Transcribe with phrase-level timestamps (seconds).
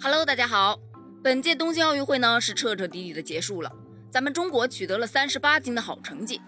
[0.00, 0.78] Hello，大家好。
[1.24, 3.72] 本届东京奥运会呢是彻彻底底的结束了，
[4.12, 6.40] 咱们中国取得了三十八金的好成绩。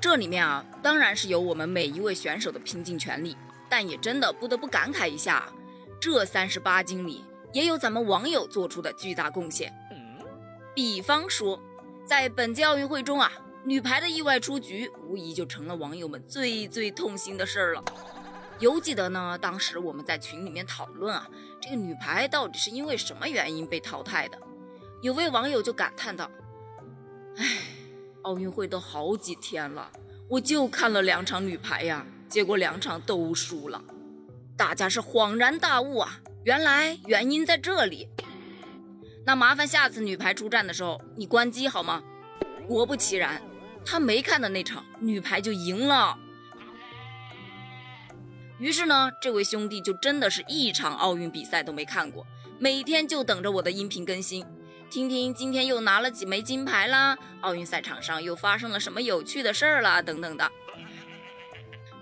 [0.00, 3.36] 这里面啊，当然是有我们每一位选手的拼尽全力，
[3.68, 5.48] 但也真的不得不感慨一下，
[6.00, 9.72] 这三十八金里也有咱们网友做出的巨大贡献。
[10.74, 11.60] 比方说，
[12.04, 13.30] 在本届奥运会中啊，
[13.64, 17.84] 女排的意外出局，无疑就成了网友们最最痛心的事儿了。
[18.58, 21.28] 犹记得呢，当时我们在群里面讨论啊，
[21.60, 24.38] 这个女排到底是因为什么原因被淘汰的？
[25.02, 26.30] 有位网友就感叹道
[27.36, 27.44] ：“哎，
[28.22, 29.90] 奥运会都好几天了，
[30.28, 33.84] 我就看了两场女排呀，结果两场都输了。”
[34.56, 38.08] 大家是恍然大悟啊，原来原因在这里。
[39.26, 42.02] 那麻烦下次女排出战的时候，你关机好吗？
[42.66, 43.42] 果不其然，
[43.84, 46.18] 他没看的那场女排就赢了。
[48.58, 52.26] 于是呢，这位兄弟就真的是一场奥运比赛都没看过，
[52.58, 54.44] 每天就等着我的音频更新，
[54.90, 60.50] 听听今天又拿了几枚金牌啦，奥运赛场上又发生了什么有趣的事儿啦，等等的。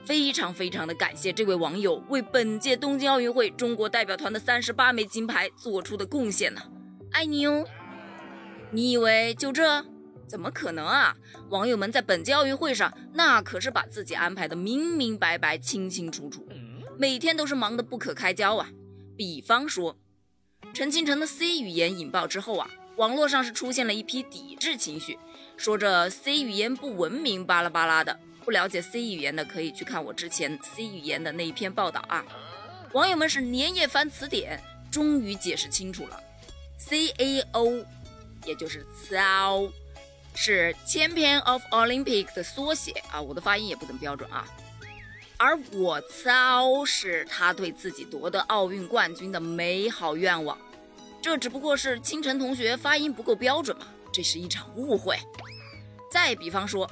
[0.05, 6.61] 非常非常的感谢这位网友为本届东京奥运会中国代表团的三十八枚金牌做出的贡献呢，
[7.11, 7.65] 爱你哦！
[8.71, 9.85] 你以为就这？
[10.27, 11.15] 怎么可能啊！
[11.51, 16.47] 网友们在本届奥运会上，那可是把自己安排的明明白白、清清楚楚，
[16.99, 18.69] 每天都是忙得不可开交啊。
[19.17, 19.97] 比方说，
[20.73, 25.19] 陈清晨的 C 语言引爆之后啊，网络上是出现了一批抵制情绪，
[25.57, 28.19] 说这 C 语言不文明，巴拉巴拉的。
[28.45, 32.25] 不了解 C 语言的可以去看我之前 C 语言的那一篇报道啊。
[32.93, 36.21] 网友们是连夜翻词典，终于解释清楚了
[36.79, 37.85] ，CAO，
[38.45, 39.71] 也就是 CAO。
[40.37, 44.45] 是 Champion of Olympic 的缩写啊，我的发音也不怎么标准啊。
[45.45, 50.57] 而我操是他对自己夺得奥运冠军的美好愿望，
[51.21, 55.19] 这只不过是清晨同学发音不够标准嘛，这是一场误会。
[56.11, 56.91] 再比方说，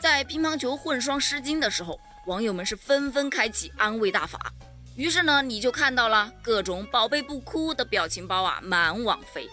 [0.00, 4.52] 在乒乓球混双失金的时候，网友们是纷纷开启安慰大法，
[4.96, 9.48] 于是呢，你就看到了各种宝贝不哭的表情包啊，满网飞。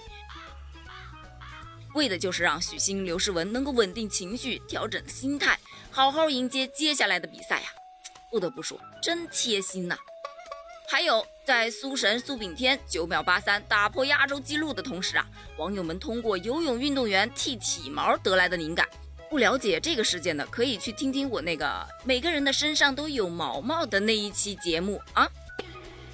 [1.94, 5.60] 为的就是让许昕、刘诗雯能够稳定情绪、调整心态，
[5.92, 7.68] 好好迎接接下来的比赛呀！
[8.32, 9.98] 不得不说，真贴心呐。
[10.88, 15.26] 还有，在苏神苏炳添九秒八三打破亚洲纪录的同时啊，
[15.58, 18.88] 网友们通过游泳运动员剃体毛得来的灵感。
[19.28, 25.28] 不了解这个事件的，可以去听听我那个每个人的身上都有毛毛的那一期节目啊。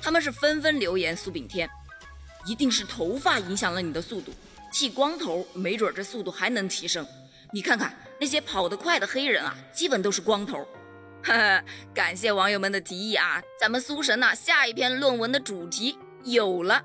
[0.02, 1.70] 他们是纷纷留言苏炳添，
[2.46, 4.34] 一定是头发影响了你的速度。
[4.72, 7.06] 剃光头，没准这速度还能提升。
[7.52, 10.66] 你看看那些跑得快的黑人啊，基本都是光头。
[11.24, 16.84] 哈哈，感谢网友们的提议啊，咱们苏神呐，下一篇论文的主题有了。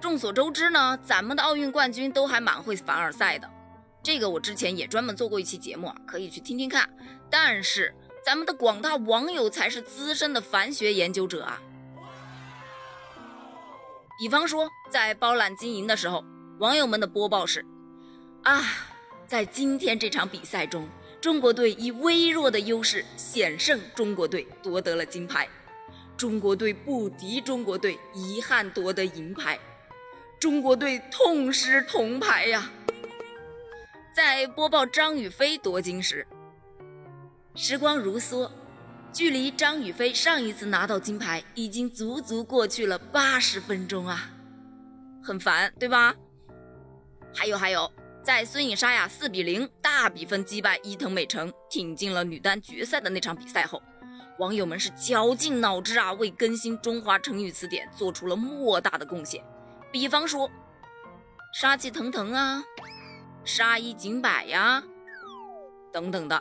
[0.00, 3.48] 众所周知呢，咱们的奥运冠军都还蛮会凡尔赛的，
[4.02, 6.88] 这个我之前也专门做过一期节目啊，可以去听听看。
[7.30, 11.62] 但是咱们的广大网友才是资深的凡学研究者啊。
[14.18, 16.22] 比方说，在包揽金银的时候，
[16.58, 17.64] 网友们的播报是：
[18.42, 18.62] 啊，
[19.32, 20.86] 在今天这场比赛中，
[21.18, 25.48] 中国队以微弱的优势险胜中国队，夺得了金牌。
[26.18, 29.58] 中国队不敌中国队，遗憾夺得银牌。
[30.38, 32.70] 中国队痛失铜牌呀！
[34.14, 36.26] 在播报张雨霏夺金时，
[37.54, 38.50] 时光如梭。
[39.14, 44.30] 距离张雨霏上一次拿到金牌已经足足过去了八十分钟啊，
[45.22, 46.14] 很烦，对吧？
[47.34, 47.90] 还有还有，
[48.22, 53.82] 在孙颖莎呀四比零大比分击败伊藤美诚，挺进了女单决赛的那场比赛后，
[54.38, 59.44] 网友们是绞尽脑汁啊，为更新中华成语词典做出了莫大的贡献。
[59.90, 60.48] 比方说，
[61.52, 62.62] 杀气腾腾啊，
[63.44, 64.84] 杀一儆百呀，
[65.92, 66.40] 等等的。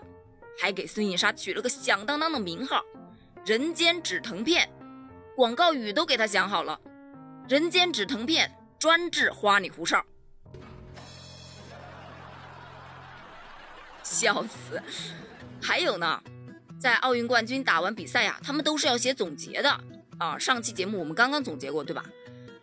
[0.60, 2.84] 还给孙颖莎取了个响当当的名号
[3.44, 4.70] “人间止疼片”，
[5.36, 6.80] 广告语都给她想好了
[7.50, 10.06] ，“人间止疼片，专治花里胡哨”。
[14.04, 14.82] 笑死！
[15.62, 16.22] 还有呢，
[16.80, 19.80] 在奥运冠军打完比赛呀，他们都是要写总结的
[20.18, 20.38] 啊。
[20.38, 22.04] 上期节目我们刚刚总结过，对吧？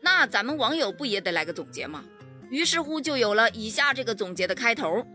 [0.01, 2.05] 那咱们网友不也得来个总结吗？
[2.51, 5.07] 于是乎就有了以下这个总结的开头。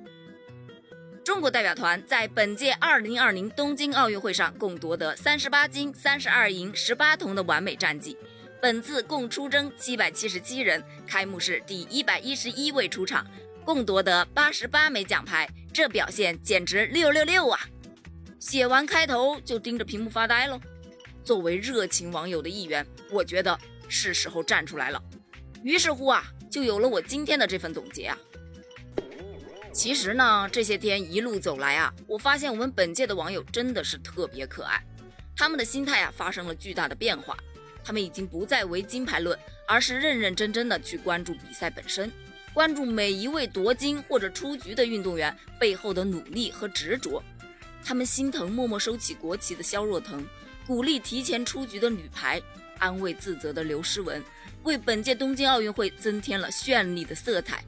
[1.23, 8.17] 中国代表团在本届2020东京奥运会上共夺得三十八金、三十二银、十八铜的完美战绩。
[8.61, 13.25] 本次共出征七百七十七人，开幕式第一百一十一位出场，
[13.65, 17.59] 共夺得八十八枚奖牌，这表现简直六六六啊！
[18.39, 20.61] 写完开头就盯着屏幕发呆喽。
[21.23, 23.57] 作为热情网友的一员，我觉得
[23.89, 25.01] 是时候站出来了。
[25.63, 28.17] 于是乎啊，就有了我今天的这份总结啊。
[29.73, 34.79] 其实呢，这些天一路走来啊，我发现我们本届的网友真的是特别可爱，
[35.35, 37.35] 他们的心态啊发生了巨大的变化，
[37.83, 39.35] 他们已经不再为金牌论，
[39.67, 42.11] 而是认认真真的去关注比赛本身，
[42.53, 47.21] 关注每一位夺金或者出局的运动员背后的努力和执着。
[47.83, 50.25] 他们心疼默默收起国旗的肖若腾，
[50.65, 52.41] 鼓励提前出局的女排，
[52.77, 54.23] 安慰自责的刘诗雯，
[54.63, 57.63] 为本届东京奥运会增添了绚丽的色彩。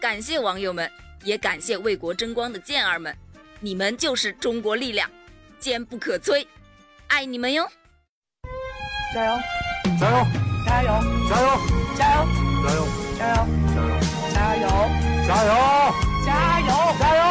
[0.00, 0.90] 感谢网友们，
[1.24, 3.14] 也感谢为国争光的健儿们，
[3.58, 5.10] 你们就是中国力量，
[5.58, 6.46] 坚不可摧，
[7.08, 7.68] 爱你们哟！
[9.12, 9.38] 加油！
[10.00, 10.26] 加油！
[10.64, 10.88] 加油！
[11.28, 11.58] 加油！
[11.98, 12.26] 加油！
[12.64, 13.09] 加油！
[13.20, 13.46] 加油！
[14.32, 14.66] 加油！
[15.28, 15.44] 加油！
[15.44, 15.52] 加油！
[16.24, 16.72] 加油！
[16.98, 17.29] 加油！